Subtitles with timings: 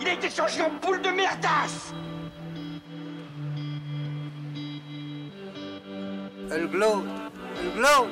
[0.00, 1.92] Il a été changé en boule de merdasse
[6.50, 7.04] Elle glow
[7.60, 8.08] Elle glow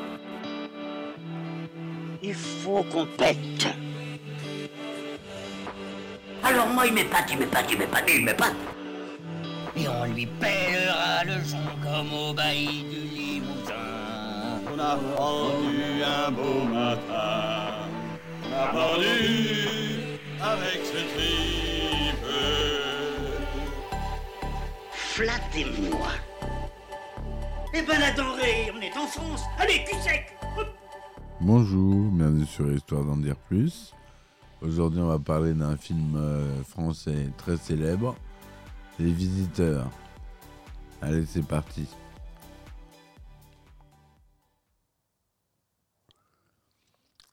[2.22, 3.68] Il faut qu'on pète
[6.44, 8.54] Alors moi, il m'épate, il m'épate, il m'épate, il m'épate.
[9.76, 13.74] Et on lui pèlera le son comme au bailli du Limousin.
[14.72, 17.67] On a rendu un beau matin.
[20.40, 22.26] Avec ce tripe.
[24.90, 26.08] Flattez-moi
[27.72, 29.42] Eh ben la denrée, on est en France.
[29.60, 30.36] Allez, cul sec
[31.40, 33.94] Bonjour, bienvenue sur Histoire d'en dire plus.
[34.60, 38.16] Aujourd'hui, on va parler d'un film euh, français très célèbre,
[38.98, 39.88] Les Visiteurs.
[41.00, 41.86] Allez, c'est parti.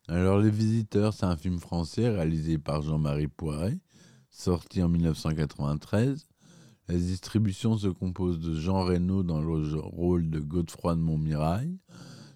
[0.07, 3.79] Alors, Les Visiteurs, c'est un film français réalisé par Jean-Marie Poiret,
[4.29, 6.27] sorti en 1993.
[6.87, 11.79] La distribution se compose de Jean Reno dans le rôle de Godefroy de Montmirail,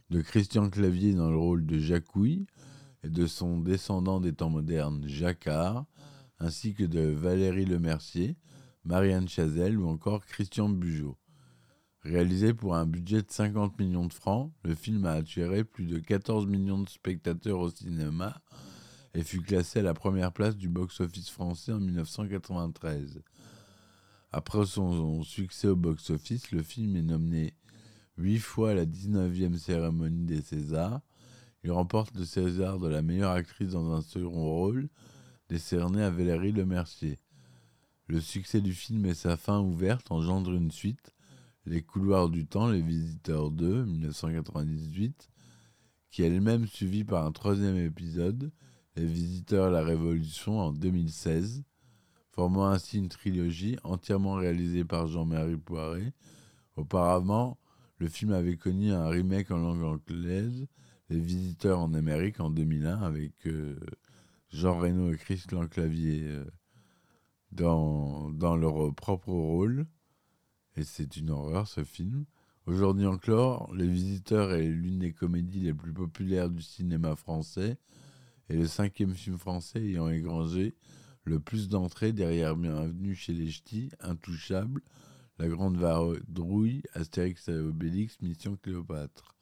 [0.10, 2.48] de Christian Clavier dans le rôle de Jacouille
[3.04, 5.86] et de son descendant des temps modernes, Jacquard,
[6.40, 8.36] ainsi que de Valérie Lemercier,
[8.84, 11.18] Marianne Chazelle ou encore Christian Bugeaud.
[12.04, 16.00] Réalisé pour un budget de 50 millions de francs, le film a attiré plus de
[16.00, 18.42] 14 millions de spectateurs au cinéma
[19.14, 23.22] et fut classé à la première place du box-office français en 1993.
[24.32, 27.54] Après son succès au box-office, le film est nommé
[28.18, 31.02] huit fois à la 19e cérémonie des Césars.
[31.66, 34.88] Il remporte le César de la meilleure actrice dans un second rôle,
[35.50, 37.20] décerné à Valérie Lemercier.
[38.08, 41.14] Le succès du film et sa fin ouverte engendrent une suite,
[41.70, 45.30] Les couloirs du temps, Les Visiteurs 2, 1998,
[46.10, 48.52] qui est elle-même suivie par un troisième épisode,
[48.96, 51.64] Les Visiteurs la Révolution, en 2016,
[52.32, 56.12] formant ainsi une trilogie entièrement réalisée par Jean-Marie Poiret.
[56.76, 57.60] Auparavant,
[58.00, 60.66] le film avait connu un remake en langue anglaise,
[61.12, 63.80] Les Visiteurs en Amérique en 2001, avec euh,
[64.50, 66.46] Jean Reno et Christian Clavier euh,
[67.52, 69.86] dans, dans leur propre rôle.
[70.80, 72.24] Et c'est une horreur ce film.
[72.66, 77.78] Aujourd'hui encore, Les Visiteurs est l'une des comédies les plus populaires du cinéma français
[78.48, 80.78] et le cinquième film français ayant égrangé
[81.26, 84.82] le plus d'entrées derrière Bienvenue chez les Ch'tis, Intouchable,
[85.38, 89.36] La Grande Vadrouille, Astérix et Obélix, Mission Cléopâtre.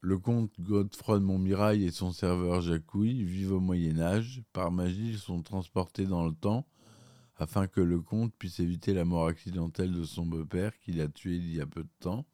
[0.00, 4.42] Le comte Godefroy de Montmirail et son serveur Jacouille vivent au Moyen Âge.
[4.54, 6.66] Par magie, ils sont transportés dans le temps
[7.38, 11.36] afin que le comte puisse éviter la mort accidentelle de son beau-père qu'il a tué
[11.36, 12.26] il y a peu de temps.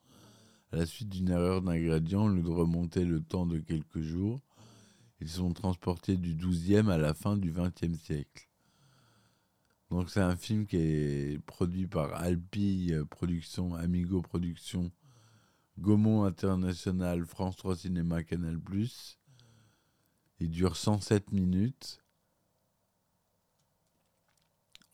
[0.73, 4.41] À la suite d'une erreur d'ingrédient, au lieu de remonter le temps de quelques jours,
[5.21, 8.49] ils sont transportés du XIIe à la fin du XXe siècle.
[9.91, 14.91] Donc c'est un film qui est produit par Alpi Productions, Amigo Productions,
[15.79, 18.59] Gaumont International, France 3 Cinéma, Canal+.
[20.41, 22.04] Il dure 107 minutes.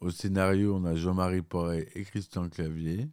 [0.00, 3.08] Au scénario, on a Jean-Marie Porret et Christian Clavier.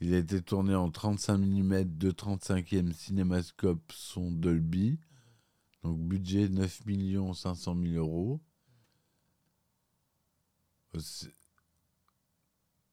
[0.00, 4.98] Il a été tourné en 35 mm de 35e cinémascope son Dolby.
[5.82, 6.82] Donc budget 9
[7.34, 8.40] 500 000 euros.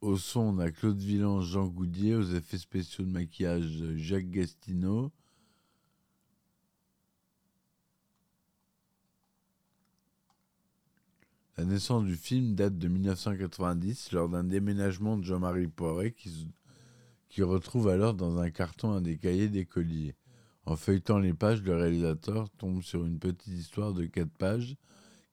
[0.02, 2.16] Au son, on a Claude Villan, Jean Goudier.
[2.16, 5.12] Aux effets spéciaux de maquillage, Jacques Gastineau.
[11.60, 17.90] La naissance du film date de 1990 lors d'un déménagement de Jean-Marie Poiret qui, retrouve
[17.90, 20.16] alors dans un carton un des cahiers d'écoliers.
[20.66, 24.78] En feuilletant les pages, le réalisateur tombe sur une petite histoire de 4 pages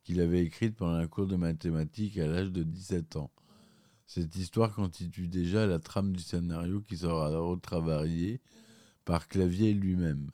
[0.03, 3.31] qu'il avait écrite pendant un cours de mathématiques à l'âge de 17 ans.
[4.09, 8.41] Cette histoire constitue déjà la trame du scénario qui sera retravaillé
[9.05, 10.33] par Clavier lui-même.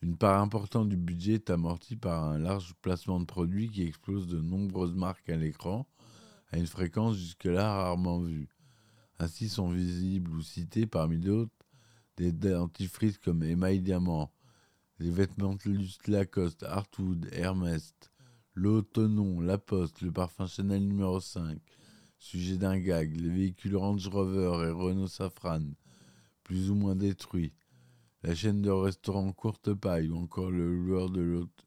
[0.00, 4.28] Une part importante du budget est amortie par un large placement de produits qui explose
[4.28, 5.88] de nombreuses marques à l'écran,
[6.52, 8.48] à une fréquence jusque-là rarement vue.
[9.18, 11.52] Ainsi sont visibles ou cités parmi d'autres
[12.16, 14.32] des dentifrices comme Email Diamant,
[15.00, 15.56] les vêtements
[16.06, 17.94] Lacoste, Artwood, Hermès,
[18.54, 18.84] l'eau
[19.40, 21.60] La Poste, le parfum Chanel numéro 5,
[22.18, 25.62] sujet d'un gag, les véhicules Range Rover et Renault Safran,
[26.42, 27.52] plus ou moins détruits,
[28.28, 31.64] la chaîne de restaurants Courte Paille ou encore le loueur de l'autre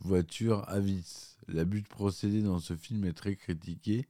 [0.00, 1.36] voiture Avis.
[1.46, 4.08] L'abus de procédé dans ce film est très critiqué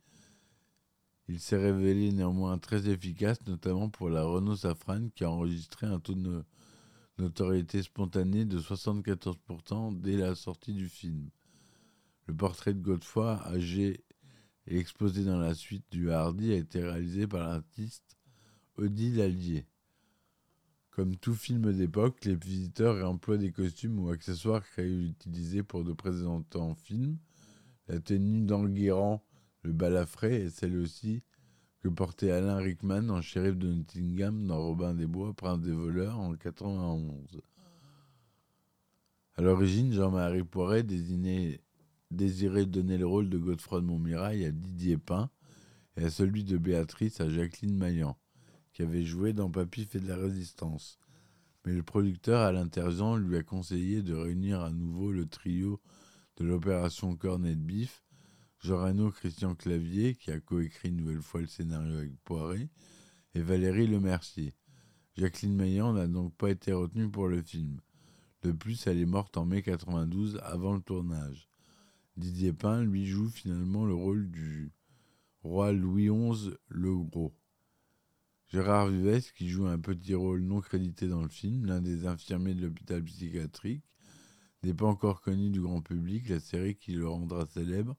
[1.28, 6.00] Il s'est révélé néanmoins très efficace, notamment pour la Renault Safran qui a enregistré un
[6.00, 6.42] taux de no-
[7.18, 11.28] notoriété spontanée de 74% dès la sortie du film.
[12.24, 14.02] Le portrait de Godefroy, âgé
[14.66, 18.16] et exposé dans la suite du Hardy, a été réalisé par l'artiste
[18.78, 19.66] Odile Allier.
[20.96, 25.84] Comme tout film d'époque, les visiteurs emploient des costumes ou accessoires créés et utilisés pour
[25.84, 26.42] de précédents
[26.74, 27.18] films.
[27.86, 29.22] La tenue d'Enguerrand,
[29.60, 31.22] le balafré, est celle aussi
[31.80, 36.18] que portait Alain Rickman en shérif de Nottingham dans Robin des Bois, Prince des voleurs
[36.18, 37.42] en 91.
[39.34, 45.28] À l'origine, Jean-Marie Poiret désirait donner le rôle de Godefroy de Montmirail à Didier Pain
[45.98, 48.16] et à celui de Béatrice à Jacqueline Maillan,
[48.76, 50.98] qui avait joué dans Papy fait de la résistance.
[51.64, 55.80] Mais le producteur, à l'intergent, lui a conseillé de réunir à nouveau le trio
[56.36, 58.04] de l'opération Cornet de Bif,
[58.60, 62.68] Jean Reno, Christian Clavier, qui a coécrit une nouvelle fois le scénario avec Poiré,
[63.34, 64.52] et Valérie Lemercier.
[65.16, 67.80] Jacqueline Maillan n'a donc pas été retenue pour le film.
[68.42, 71.48] De plus, elle est morte en mai 92 avant le tournage.
[72.18, 74.70] Didier Pain, lui, joue finalement le rôle du
[75.42, 77.32] roi Louis XI le Gros.
[78.48, 82.54] Gérard Vives, qui joue un petit rôle non crédité dans le film, l'un des infirmiers
[82.54, 83.82] de l'hôpital psychiatrique,
[84.62, 86.28] n'est pas encore connu du grand public.
[86.28, 87.96] La série qui le rendra célèbre,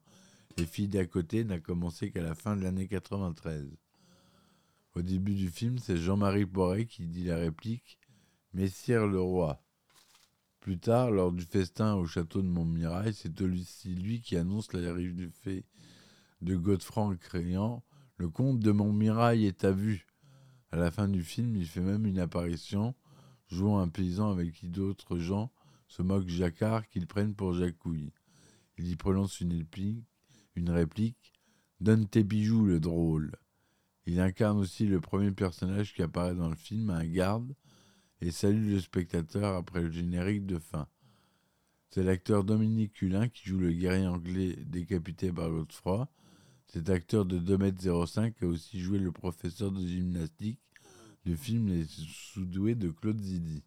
[0.56, 3.76] Les filles d'à côté, n'a commencé qu'à la fin de l'année 93.
[4.94, 7.98] Au début du film, c'est Jean-Marie Poiret qui dit la réplique
[8.54, 9.62] Messire le roi.
[10.60, 15.28] Plus tard, lors du festin au château de Montmirail, c'est aussi lui qui annonce l'arrivée
[16.40, 17.84] de Godefroy créant
[18.16, 20.07] Le comte de Montmirail est à vue.
[20.70, 22.94] À la fin du film, il fait même une apparition,
[23.48, 25.50] jouant un paysan avec qui d'autres gens
[25.86, 28.12] se moquent Jacquard qu'ils prennent pour Jacouille.
[28.76, 31.32] Il y prononce une réplique,
[31.80, 33.32] Donne tes bijoux, le drôle.
[34.04, 37.54] Il incarne aussi le premier personnage qui apparaît dans le film, un garde,
[38.20, 40.88] et salue le spectateur après le générique de fin.
[41.90, 46.08] C'est l'acteur Dominique Culin qui joue le guerrier anglais décapité par Godefroy.
[46.70, 50.60] Cet acteur de 2m05 a aussi joué le professeur de gymnastique
[51.24, 53.64] du film Les Sous-doués de Claude Zidi.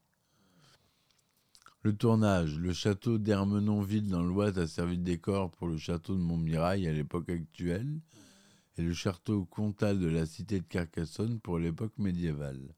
[1.81, 2.59] Le tournage.
[2.59, 6.93] Le château d'Ermenonville dans l'Oise a servi de décor pour le château de Montmirail à
[6.93, 7.99] l'époque actuelle
[8.77, 12.75] et le château comtal de la cité de Carcassonne pour l'époque médiévale.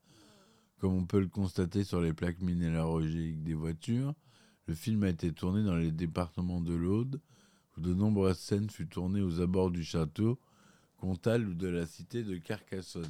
[0.77, 4.13] Comme on peut le constater sur les plaques minéralogiques des voitures,
[4.67, 7.19] le film a été tourné dans les départements de l'Aude,
[7.77, 10.37] où de nombreuses scènes furent tournées aux abords du château
[10.99, 13.09] comtal ou de la cité de Carcassonne,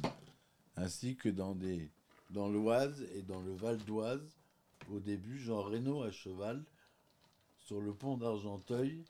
[0.76, 1.54] ainsi que dans,
[2.48, 4.36] l'Oise et dans le Val d'Oise.
[4.92, 6.62] Au début, Jean Reno à cheval
[7.60, 9.02] sur le pont d'Argenteuil,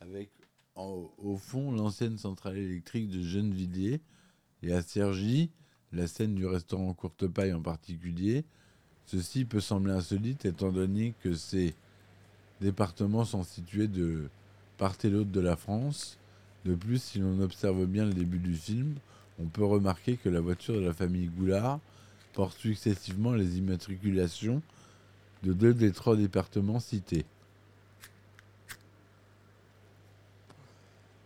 [0.00, 0.30] avec
[0.74, 4.00] en- au fond l'ancienne centrale électrique de Gennevilliers,
[4.62, 5.50] et à Cergy,
[5.92, 8.44] la scène du restaurant Courte Paille en particulier.
[9.06, 11.74] Ceci peut sembler insolite étant donné que ces
[12.60, 14.28] départements sont situés de
[14.78, 16.16] part et l'autre de la France.
[16.64, 18.94] De plus, si l'on observe bien le début du film,
[19.40, 21.80] on peut remarquer que la voiture de la famille Goulard
[22.32, 24.62] porte successivement les immatriculations
[25.42, 27.24] de deux des trois départements cités.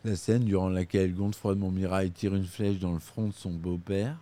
[0.05, 3.50] La scène durant laquelle Godefroy de Montmirail tire une flèche dans le front de son
[3.50, 4.16] beau-père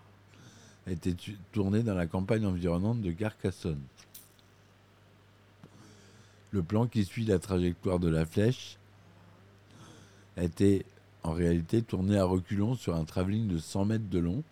[1.16, 3.80] tu- tournée dans la campagne environnante de Carcassonne.
[6.50, 8.76] Le plan qui suit la trajectoire de la flèche
[10.36, 10.84] été
[11.22, 14.42] en réalité tourné à reculons sur un travelling de 100 mètres de long.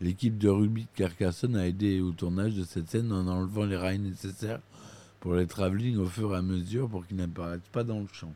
[0.00, 3.76] L'équipe de rugby de Carcassonne a aidé au tournage de cette scène en enlevant les
[3.76, 4.60] rails nécessaires
[5.20, 8.32] pour les travelling au fur et à mesure pour qu'ils n'apparaissent pas dans le champ.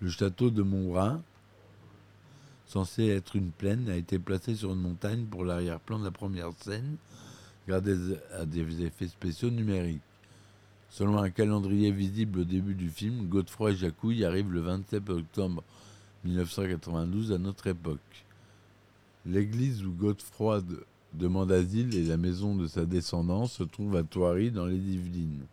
[0.00, 1.22] Le château de Montbrun,
[2.66, 6.52] censé être une plaine, a été placé sur une montagne pour l'arrière-plan de la première
[6.58, 6.96] scène,
[7.66, 7.82] grâce
[8.32, 10.00] à des effets spéciaux numériques.
[10.90, 15.62] Selon un calendrier visible au début du film, Godefroy Jacouille arrive le 27 octobre
[16.24, 18.24] 1992 à notre époque.
[19.24, 24.02] L'église où Godefroy de- demande asile et la maison de sa descendance se trouvent à
[24.02, 25.44] Thoiry dans les Yvelines.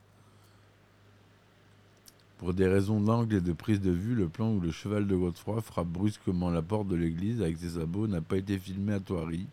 [2.39, 5.15] Pour des raisons d'angle et de prise de vue, le plan où le cheval de
[5.15, 8.99] Godefroy frappe brusquement la porte de l'église avec ses sabots n'a pas été filmé à
[8.99, 9.47] Thoiry.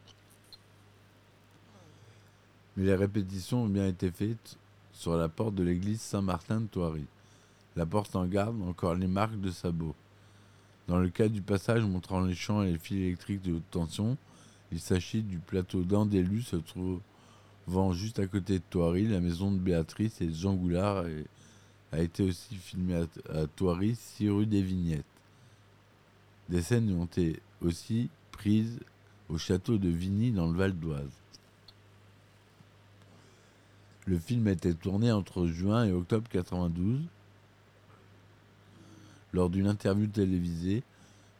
[2.76, 4.56] Mais les répétitions ont bien été faites
[4.94, 7.04] sur la porte de l'église Saint-Martin de Thoiry.
[7.76, 9.94] La porte en garde encore les marques de sabots.
[10.86, 14.16] Dans le cas du passage montrant les champs et les fils électriques de haute tension,
[14.70, 19.08] il s'agit du plateau d'Andélu se trouvant juste à côté de Thoiry.
[19.08, 21.04] La maison de Béatrice et de Jean Goulard
[21.92, 25.04] a été aussi filmée à, à Thoiry, 6 rue des Vignettes.
[26.48, 28.78] Des scènes ont été aussi prises
[29.28, 31.23] au château de Vigny dans le Val d'Oise.
[34.06, 37.00] Le film été tourné entre juin et octobre 92.
[39.32, 40.82] Lors d'une interview télévisée,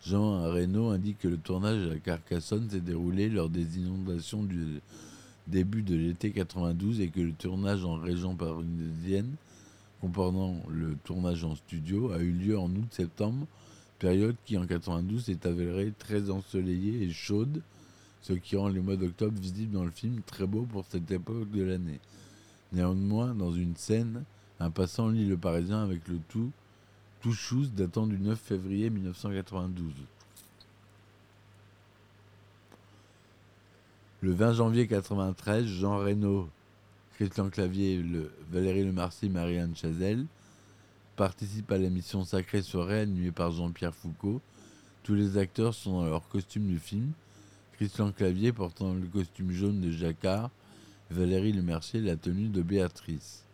[0.02, 4.80] Jean Reno indique que le tournage à Carcassonne s'est déroulé lors des inondations du
[5.47, 9.35] début de l'été 92 et que le tournage en région parisienne,
[10.00, 13.47] comprenant le tournage en studio, a eu lieu en août-septembre,
[13.99, 17.61] période qui en 92 s'est avérée très ensoleillée et chaude,
[18.23, 21.50] ce qui rend les mois d'octobre visibles dans le film très beaux pour cette époque
[21.50, 22.00] de l'année.
[22.73, 24.25] Néanmoins, dans une scène,
[24.61, 26.50] un passant lit le Parisien avec le tout,
[27.21, 29.92] tout chose datant du 9 février 1992.
[34.21, 36.49] Le 20 janvier 93, Jean Reno,
[37.16, 40.26] Christian Clavier, le, Valérie Lemarcy, Marianne Chazelle
[41.16, 44.40] participent à l'émission Sacré Soirée animée par Jean-Pierre Foucault.
[45.02, 47.12] Tous les acteurs sont dans leur costume du film.
[47.75, 50.50] Christian Clavier portant le costume jaune de Jacquard,
[51.11, 53.44] Valérie Lemercier la tenue de Béatrice.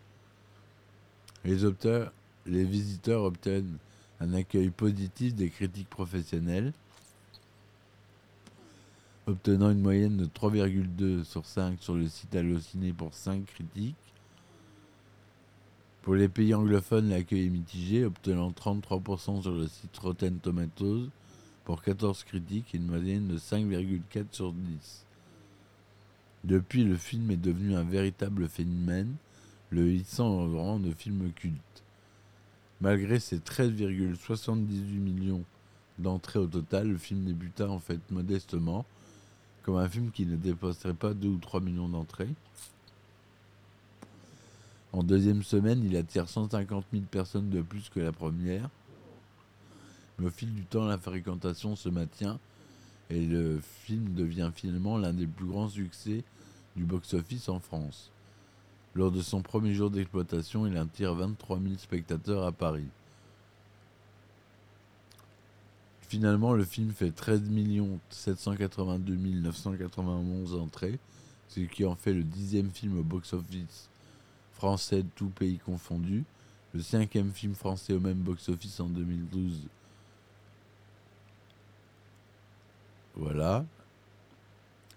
[1.44, 3.78] Les, visiteurs obtiennent
[4.20, 6.72] un accueil positif des critiques professionnelles,
[9.26, 13.96] obtenant une moyenne de 3,2 sur 5 sur le site Allociné pour 5 critiques.
[16.02, 21.08] Pour les pays anglophones, l'accueil est mitigé, obtenant 33% sur le site Rotten Tomatoes
[21.64, 25.04] pour 14 critiques et une moyenne de 5,4 sur 10.
[26.44, 29.14] Depuis, le film est devenu un véritable phénomène,
[29.70, 31.82] le hissant au rang de film culte.
[32.80, 34.56] Malgré ses 13,78
[34.98, 35.44] millions
[35.98, 38.86] d'entrées au total, le film débuta en fait modestement,
[39.62, 42.34] comme un film qui ne dépasserait pas 2 ou 3 millions d'entrées.
[44.92, 48.68] En deuxième semaine, il attire 150 000 personnes de plus que la première.
[50.18, 52.38] Mais au fil du temps, la fréquentation se maintient
[53.10, 56.22] et le film devient finalement l'un des plus grands succès
[56.76, 58.10] du box-office en France.
[58.94, 62.88] Lors de son premier jour d'exploitation, il attire 23 000 spectateurs à Paris.
[66.02, 67.42] Finalement, le film fait 13
[68.10, 70.98] 782 991 entrées,
[71.48, 73.88] ce qui en fait le dixième film au box-office
[74.54, 76.24] français de tout pays confondu,
[76.74, 79.68] le cinquième film français au même box-office en 2012.
[83.20, 83.66] Voilà.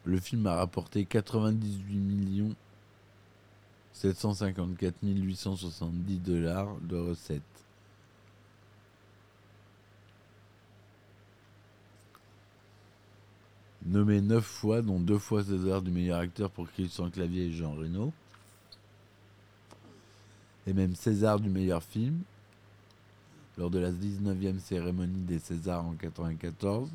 [0.05, 2.55] Le film a rapporté 98 millions
[3.91, 7.41] 754 870 dollars de recettes.
[13.85, 17.73] Nommé neuf fois, dont deux fois César du meilleur acteur pour Christian Clavier et Jean
[17.73, 18.13] Reno.
[20.65, 22.21] Et même César du meilleur film,
[23.57, 26.89] lors de la 19e cérémonie des Césars en 1994.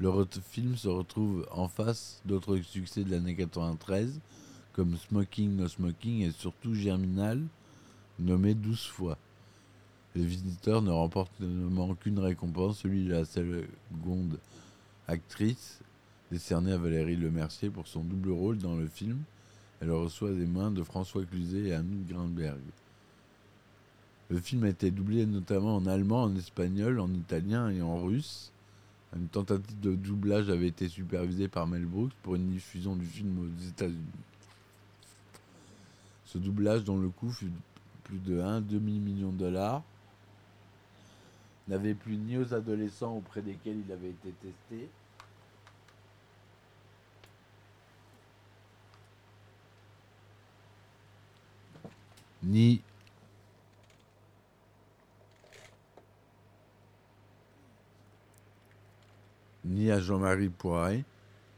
[0.00, 0.10] Le
[0.50, 4.18] film se retrouve en face d'autres succès de l'année 93,
[4.72, 7.40] comme Smoking No Smoking et surtout Germinal,
[8.18, 9.16] nommé 12 fois.
[10.16, 11.32] Les visiteurs ne remportent
[12.00, 14.38] qu'une récompense, celui de la seconde
[15.06, 15.80] actrice,
[16.30, 19.18] décernée à Valérie Lemercier pour son double rôle dans le film.
[19.80, 22.60] Elle reçoit des mains de François Cluzet et Anouk Grindberg.
[24.28, 28.50] Le film a été doublé notamment en allemand, en espagnol, en italien et en russe.
[29.16, 33.38] Une tentative de doublage avait été supervisée par Mel Brooks pour une diffusion du film
[33.38, 34.02] aux États-Unis.
[36.24, 37.50] Ce doublage, dont le coût fut
[38.02, 39.82] plus de 1 demi-million de dollars,
[41.68, 44.88] n'avait plus ni aux adolescents auprès desquels il avait été testé,
[52.42, 52.82] ni
[59.64, 61.04] ni à Jean-Marie Poiret,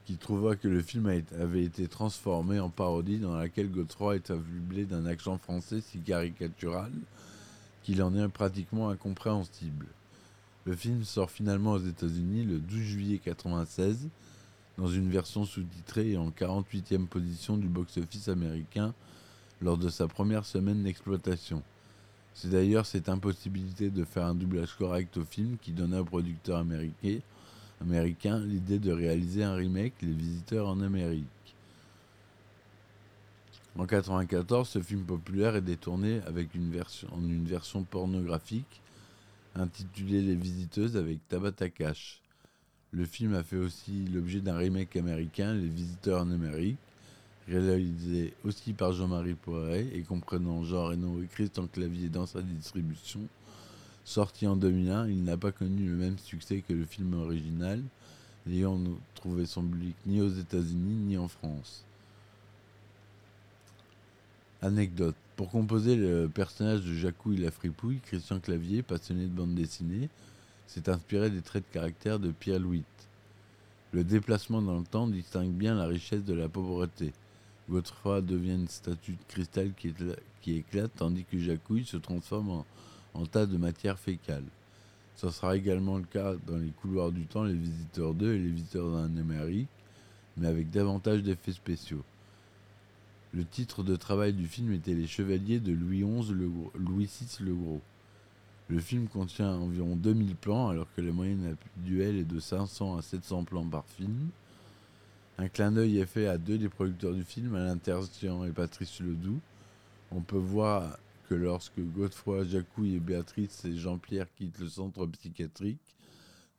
[0.05, 1.07] qui trouva que le film
[1.41, 6.93] avait été transformé en parodie dans laquelle Godefroy est affublé d'un accent français si caricatural
[7.83, 9.87] qu'il en est pratiquement incompréhensible.
[10.65, 14.09] Le film sort finalement aux États-Unis le 12 juillet 1996
[14.79, 18.95] dans une version sous-titrée et en 48e position du box-office américain
[19.61, 21.63] lors de sa première semaine d'exploitation.
[22.35, 26.59] C'est d'ailleurs cette impossibilité de faire un doublage correct au film qui donna au producteur
[26.59, 27.21] américain
[27.81, 31.27] américain l'idée de réaliser un remake Les Visiteurs en Amérique.
[33.75, 38.81] En 1994, ce film populaire est détourné avec une version, en une version pornographique
[39.55, 42.23] intitulée Les Visiteuses avec Tabata Cash.
[42.93, 46.79] Le film a fait aussi l'objet d'un remake américain, Les Visiteurs en Amérique,
[47.49, 53.21] réalisé aussi par Jean-Marie Poiret et comprenant Jean Reno et Christian Clavier dans sa distribution.
[54.07, 57.83] Sorti en 2001, il n'a pas connu le même succès que le film original,
[58.47, 58.79] n'ayant
[59.17, 61.85] trouvé son public ni aux États-Unis ni en France.
[64.63, 65.17] Anecdote.
[65.35, 70.09] Pour composer le personnage de Jacouille la fripouille, Christian Clavier, passionné de bande dessinée,
[70.69, 72.85] s'est inspiré des traits de caractère de Pierre Louis.
[73.91, 77.13] Le déplacement dans le temps distingue bien la richesse de la pauvreté.
[77.69, 82.51] Godefroy devient une statue de cristal qui, écla- qui éclate, tandis que Jacouille se transforme
[82.51, 82.67] en,
[83.17, 84.45] en tas de matière fécale.
[85.17, 88.51] Ce sera également le cas dans les couloirs du temps, les visiteurs 2 et les
[88.51, 89.69] visiteurs d'un Amérique,
[90.37, 92.05] mais avec davantage d'effets spéciaux.
[93.33, 97.45] Le titre de travail du film était Les Chevaliers de Louis XI le Louis VI
[97.45, 97.81] le Gros.
[98.69, 103.03] Le film contient environ 2000 plans, alors que la moyenne duel est de 500 à
[103.03, 104.29] 700 plans par film.
[105.39, 109.01] Un clin d'œil est fait à deux des producteurs du film, Alain Terzian et Patrice
[109.01, 109.41] Ledoux.
[110.11, 115.97] On peut voir que lorsque Godefroy, Jacouille et Béatrice et Jean-Pierre quittent le centre psychiatrique,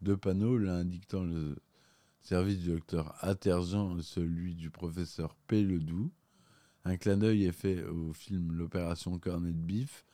[0.02, 1.56] deux panneaux, l'un indiquant le
[2.22, 5.64] service du docteur Atergent et celui du professeur P.
[5.64, 6.12] Ledoux.
[6.84, 10.06] Un clin d'œil est fait au film L'opération Cornet de Bif,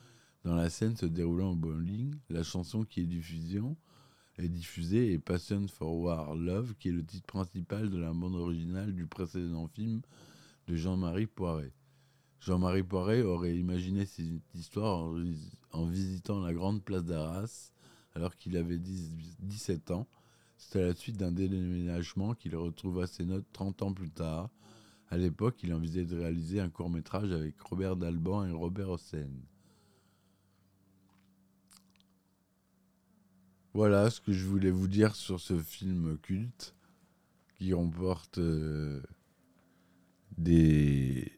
[0.43, 2.15] dans la scène se déroulant au bowling.
[2.29, 3.75] La chanson qui est diffusion
[4.37, 8.35] est diffusée est Passion for War Love, qui est le titre principal de la bande
[8.35, 10.01] originale du précédent film
[10.67, 11.71] de Jean-Marie Poiret.
[12.45, 17.71] Jean-Marie Poiret aurait imaginé cette histoire en, vis- en visitant la grande place d'Arras
[18.15, 20.07] alors qu'il avait 10 17 ans.
[20.57, 24.49] C'est à la suite d'un déménagement qu'il retrouva ses notes 30 ans plus tard.
[25.09, 29.27] À l'époque, il envisageait de réaliser un court-métrage avec Robert Dalban et Robert Hossein.
[33.73, 36.75] Voilà ce que je voulais vous dire sur ce film culte
[37.57, 39.01] qui remporte euh,
[40.37, 41.31] des,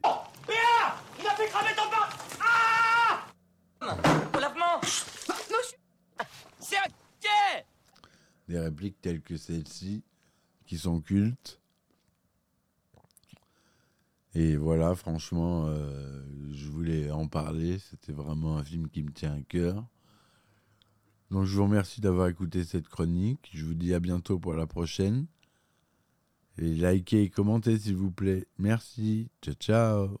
[0.46, 2.08] Béa Il a fait cramer ton pain
[2.40, 3.26] Ah
[4.36, 4.80] Au lavement
[6.60, 6.88] C'est un
[7.20, 7.64] quai
[8.48, 10.02] des répliques telles que celle-ci
[10.66, 11.60] qui sont cultes.
[14.34, 17.78] Et voilà, franchement, euh, je voulais en parler.
[17.78, 19.86] C'était vraiment un film qui me tient à cœur.
[21.30, 23.50] Donc je vous remercie d'avoir écouté cette chronique.
[23.54, 25.26] Je vous dis à bientôt pour la prochaine.
[26.58, 28.46] Et likez et commentez s'il vous plaît.
[28.58, 29.28] Merci.
[29.42, 30.20] Ciao ciao.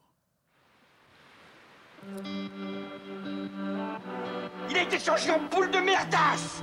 [4.70, 6.62] Il a été changé en boule de merdasse